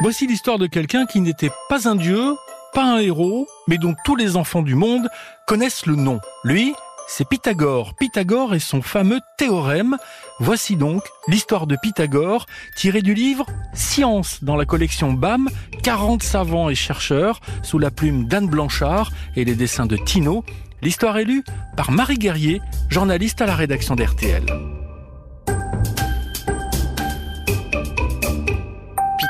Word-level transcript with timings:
Voici 0.00 0.26
l'histoire 0.26 0.58
de 0.58 0.66
quelqu'un 0.66 1.06
qui 1.06 1.20
n'était 1.20 1.50
pas 1.70 1.88
un 1.88 1.94
dieu, 1.94 2.34
pas 2.74 2.84
un 2.84 2.98
héros, 2.98 3.46
mais 3.66 3.78
dont 3.78 3.94
tous 4.04 4.14
les 4.14 4.36
enfants 4.36 4.60
du 4.60 4.74
monde 4.74 5.08
connaissent 5.46 5.86
le 5.86 5.96
nom. 5.96 6.20
Lui, 6.44 6.74
c'est 7.08 7.26
Pythagore. 7.26 7.94
Pythagore 7.98 8.54
et 8.54 8.58
son 8.58 8.82
fameux 8.82 9.20
théorème. 9.38 9.96
Voici 10.38 10.76
donc 10.76 11.02
l'histoire 11.28 11.66
de 11.66 11.76
Pythagore 11.80 12.44
tirée 12.76 13.00
du 13.00 13.14
livre 13.14 13.46
Science 13.72 14.44
dans 14.44 14.56
la 14.56 14.66
collection 14.66 15.14
BAM, 15.14 15.48
40 15.82 16.22
savants 16.22 16.68
et 16.68 16.74
chercheurs 16.74 17.40
sous 17.62 17.78
la 17.78 17.90
plume 17.90 18.26
d'Anne 18.26 18.48
Blanchard 18.48 19.12
et 19.34 19.46
les 19.46 19.54
dessins 19.54 19.86
de 19.86 19.96
Tino. 19.96 20.44
L'histoire 20.82 21.16
est 21.16 21.24
lue 21.24 21.42
par 21.74 21.90
Marie 21.90 22.18
Guerrier, 22.18 22.60
journaliste 22.90 23.40
à 23.40 23.46
la 23.46 23.54
rédaction 23.54 23.94
d'RTL. 23.94 24.44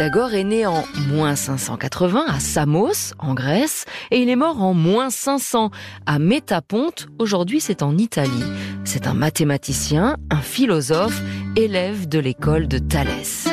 Pythagore 0.00 0.32
est 0.32 0.44
né 0.44 0.64
en 0.64 0.82
moins 1.10 1.36
580 1.36 2.24
à 2.26 2.40
Samos, 2.40 3.12
en 3.18 3.34
Grèce, 3.34 3.84
et 4.10 4.22
il 4.22 4.30
est 4.30 4.36
mort 4.36 4.62
en 4.62 4.72
moins 4.72 5.10
500 5.10 5.70
à 6.06 6.18
Métaponte, 6.18 7.08
aujourd'hui 7.18 7.60
c'est 7.60 7.82
en 7.82 7.98
Italie. 7.98 8.30
C'est 8.84 9.06
un 9.06 9.12
mathématicien, 9.12 10.16
un 10.30 10.40
philosophe, 10.40 11.20
élève 11.54 12.08
de 12.08 12.18
l'école 12.18 12.66
de 12.66 12.78
Thalès. 12.78 13.46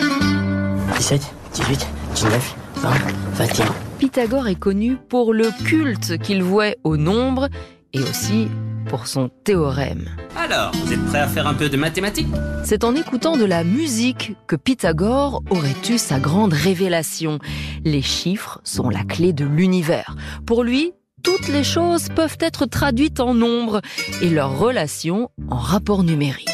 17, 0.95 1.21
18, 1.53 1.87
19, 2.15 2.55
20, 2.75 2.89
21. 3.33 3.65
Pythagore 3.99 4.47
est 4.47 4.55
connu 4.55 4.95
pour 4.95 5.33
le 5.33 5.49
culte 5.65 6.17
qu'il 6.17 6.43
vouait 6.43 6.77
au 6.85 6.95
nombre 6.95 7.49
et 7.97 8.09
aussi 8.09 8.47
pour 8.87 9.07
son 9.07 9.29
théorème. 9.43 10.05
Alors, 10.35 10.71
vous 10.73 10.93
êtes 10.93 11.05
prêt 11.07 11.19
à 11.19 11.27
faire 11.27 11.47
un 11.47 11.53
peu 11.53 11.69
de 11.69 11.77
mathématiques? 11.77 12.27
C'est 12.63 12.83
en 12.83 12.95
écoutant 12.95 13.35
de 13.35 13.43
la 13.43 13.63
musique 13.63 14.33
que 14.47 14.55
Pythagore 14.55 15.43
aurait 15.49 15.75
eu 15.89 15.97
sa 15.97 16.19
grande 16.19 16.53
révélation. 16.53 17.39
Les 17.83 18.01
chiffres 18.01 18.61
sont 18.63 18.89
la 18.89 19.03
clé 19.03 19.33
de 19.33 19.45
l'univers. 19.45 20.15
Pour 20.45 20.63
lui, 20.63 20.93
toutes 21.23 21.47
les 21.49 21.63
choses 21.63 22.07
peuvent 22.15 22.37
être 22.39 22.65
traduites 22.65 23.19
en 23.19 23.33
nombres 23.33 23.81
et 24.21 24.29
leurs 24.29 24.57
relations 24.57 25.29
en 25.49 25.57
rapports 25.57 26.03
numériques. 26.03 26.47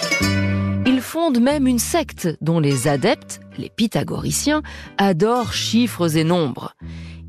Il 0.86 1.02
fonde 1.02 1.40
même 1.40 1.68
une 1.68 1.80
secte 1.80 2.30
dont 2.42 2.60
les 2.60 2.88
adeptes, 2.88 3.42
les 3.58 3.70
pythagoriciens, 3.70 4.64
adorent 4.98 5.54
chiffres 5.54 6.18
et 6.18 6.24
nombres. 6.24 6.74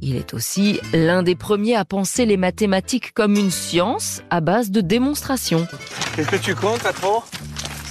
Il 0.07 0.17
est 0.17 0.35
aussi 0.35 0.81
l'un 0.93 1.23
des 1.23 1.35
premiers 1.35 1.77
à 1.77 1.87
penser 1.87 2.27
les 2.27 2.37
mathématiques 2.37 3.15
comme 3.15 3.37
une 3.37 3.51
science 3.51 4.21
à 4.29 4.43
base 4.43 4.71
de 4.71 4.83
démonstrations. 4.83 5.67
Qu'est-ce 6.15 6.29
que 6.29 6.37
tu 6.37 6.55
comptes, 6.55 6.83
patron? 6.83 7.23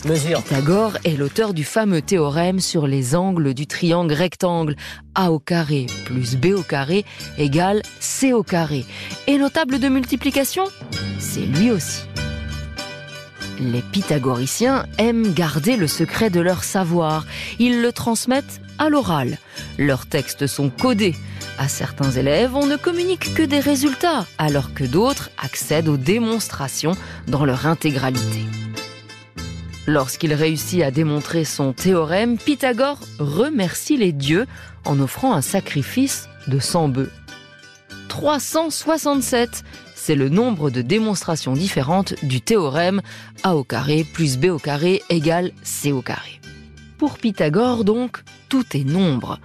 Mesure. 0.06 0.44
Pythagore 0.44 0.98
est 1.06 1.18
l'auteur 1.18 1.56
du 1.56 1.64
fameux 1.64 2.04
théorème 2.04 2.60
sur 2.60 2.86
les 2.86 3.16
angles 3.16 3.56
du 3.56 3.66
triangle 3.66 4.14
rectangle 4.14 4.76
A 5.16 5.32
au 5.32 5.40
carré 5.40 5.88
plus 6.06 6.36
B 6.36 6.54
au 6.56 6.62
carré 6.62 7.04
égale 7.40 7.82
C 8.00 8.32
au 8.32 8.44
carré. 8.44 8.86
Et 9.26 9.40
notable 9.40 9.80
de 9.80 9.90
multiplication? 9.90 10.66
C'est 11.18 11.48
lui 11.48 11.72
aussi. 11.72 12.02
Les 13.60 13.82
pythagoriciens 13.82 14.86
aiment 14.98 15.34
garder 15.34 15.78
le 15.78 15.88
secret 15.88 16.30
de 16.30 16.40
leur 16.40 16.64
savoir. 16.64 17.26
Ils 17.60 17.82
le 17.82 17.92
transmettent 17.92 18.62
à 18.80 18.90
l'oral. 18.90 19.38
Leurs 19.78 20.06
textes 20.06 20.48
sont 20.48 20.70
codés. 20.70 21.16
À 21.58 21.68
certains 21.68 22.12
élèves, 22.12 22.56
on 22.56 22.66
ne 22.66 22.78
communique 22.78 23.34
que 23.36 23.44
des 23.44 23.60
résultats, 23.60 24.26
alors 24.38 24.74
que 24.74 24.84
d'autres 24.84 25.30
accèdent 25.42 25.88
aux 25.88 25.98
démonstrations 25.98 26.98
dans 27.28 27.46
leur 27.46 27.68
intégralité. 27.68 28.42
Lorsqu'il 29.86 30.34
réussit 30.34 30.82
à 30.82 30.92
démontrer 30.92 31.46
son 31.46 31.74
théorème, 31.74 32.38
Pythagore 32.38 33.00
remercie 33.20 33.98
les 33.98 34.14
dieux 34.14 34.48
en 34.86 35.00
offrant 35.00 35.34
un 35.34 35.42
sacrifice 35.42 36.28
de 36.48 36.60
100 36.60 36.90
bœufs. 36.90 37.12
367, 38.14 39.64
c'est 39.96 40.14
le 40.14 40.30
nombre 40.30 40.70
de 40.70 40.84
démonstrations 40.84 41.54
différentes 41.54 42.14
du 42.24 42.42
théorème 42.42 43.02
A 43.42 43.56
au 43.56 43.64
carré 43.64 44.04
plus 44.04 44.38
B 44.38 44.46
au 44.46 44.60
carré 44.60 45.02
égale 45.10 45.52
C 45.64 45.92
au 45.92 46.04
carré. 46.04 46.40
Pour 47.00 47.18
Pythagore, 47.18 47.84
donc, 47.84 48.22
tout 48.50 48.66
est 48.76 48.84
nombre. 48.84 49.40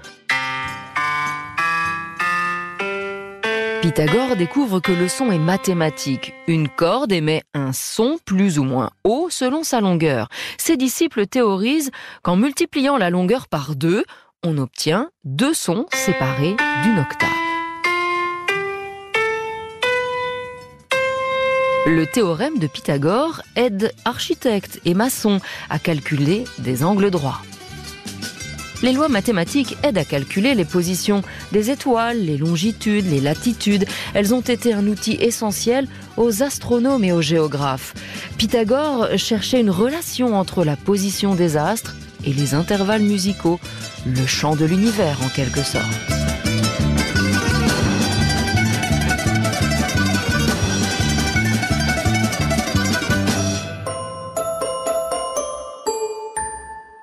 Pythagore 3.80 4.36
découvre 4.36 4.80
que 4.80 4.92
le 4.92 5.08
son 5.08 5.32
est 5.32 5.38
mathématique. 5.38 6.34
Une 6.46 6.68
corde 6.68 7.10
émet 7.10 7.44
un 7.54 7.72
son 7.72 8.18
plus 8.22 8.58
ou 8.58 8.64
moins 8.64 8.90
haut 9.02 9.28
selon 9.30 9.62
sa 9.62 9.80
longueur. 9.80 10.28
Ses 10.58 10.76
disciples 10.76 11.26
théorisent 11.26 11.90
qu'en 12.22 12.36
multipliant 12.36 12.98
la 12.98 13.08
longueur 13.08 13.48
par 13.48 13.76
deux, 13.76 14.04
on 14.44 14.58
obtient 14.58 15.08
deux 15.24 15.54
sons 15.54 15.86
séparés 15.94 16.54
d'une 16.84 16.98
octave. 16.98 17.37
Le 21.88 22.04
théorème 22.04 22.58
de 22.58 22.66
Pythagore 22.66 23.40
aide 23.56 23.94
architectes 24.04 24.78
et 24.84 24.92
maçons 24.92 25.40
à 25.70 25.78
calculer 25.78 26.44
des 26.58 26.84
angles 26.84 27.10
droits. 27.10 27.40
Les 28.82 28.92
lois 28.92 29.08
mathématiques 29.08 29.78
aident 29.82 29.96
à 29.96 30.04
calculer 30.04 30.54
les 30.54 30.66
positions 30.66 31.22
des 31.50 31.70
étoiles, 31.70 32.18
les 32.18 32.36
longitudes, 32.36 33.10
les 33.10 33.22
latitudes. 33.22 33.86
Elles 34.12 34.34
ont 34.34 34.42
été 34.42 34.74
un 34.74 34.86
outil 34.86 35.14
essentiel 35.14 35.88
aux 36.18 36.42
astronomes 36.42 37.04
et 37.04 37.12
aux 37.12 37.22
géographes. 37.22 37.94
Pythagore 38.36 39.08
cherchait 39.16 39.60
une 39.60 39.70
relation 39.70 40.38
entre 40.38 40.64
la 40.64 40.76
position 40.76 41.34
des 41.34 41.56
astres 41.56 41.96
et 42.22 42.34
les 42.34 42.52
intervalles 42.52 43.00
musicaux, 43.00 43.58
le 44.04 44.26
chant 44.26 44.56
de 44.56 44.66
l'univers 44.66 45.16
en 45.24 45.28
quelque 45.30 45.62
sorte. 45.62 46.17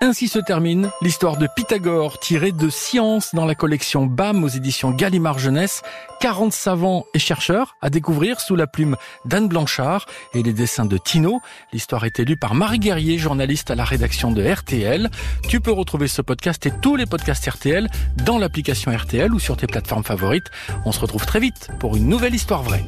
Ainsi 0.06 0.28
se 0.28 0.38
termine 0.38 0.92
l'histoire 1.02 1.36
de 1.36 1.48
Pythagore 1.56 2.20
tirée 2.20 2.52
de 2.52 2.70
Science 2.70 3.34
dans 3.34 3.48
la 3.48 3.56
collection 3.56 4.06
BAM 4.06 4.44
aux 4.44 4.48
éditions 4.48 4.92
Gallimard 4.92 5.40
Jeunesse. 5.40 5.82
40 6.20 6.54
savants 6.54 7.06
et 7.16 7.20
chercheurs 7.20 7.76
à 7.82 7.90
découvrir 7.90 8.40
sous 8.40 8.56
la 8.56 8.68
plume 8.68 8.98
d'Anne 9.26 9.48
Blanchard 9.48 10.06
et 10.36 10.44
les 10.44 10.54
dessins 10.54 10.86
de 10.86 11.00
Tino. 11.00 11.42
L'histoire 11.74 12.06
est 12.06 12.20
élue 12.20 12.38
par 12.38 12.54
Marie 12.54 12.78
Guerrier, 12.78 13.18
journaliste 13.18 13.72
à 13.72 13.76
la 13.76 13.84
rédaction 13.84 14.32
de 14.32 14.48
RTL. 14.48 15.10
Tu 15.50 15.60
peux 15.60 15.72
retrouver 15.72 16.08
ce 16.08 16.22
podcast 16.22 16.64
et 16.68 16.72
tous 16.84 16.96
les 16.96 17.08
podcasts 17.08 17.50
RTL 17.50 17.90
dans 18.24 18.38
l'application 18.38 18.96
RTL 18.96 19.34
ou 19.34 19.40
sur 19.40 19.58
tes 19.58 19.66
plateformes 19.66 20.04
favorites. 20.04 20.52
On 20.86 20.92
se 20.92 21.00
retrouve 21.00 21.26
très 21.26 21.40
vite 21.40 21.70
pour 21.80 21.96
une 21.96 22.08
nouvelle 22.08 22.36
histoire 22.36 22.62
vraie. 22.62 22.86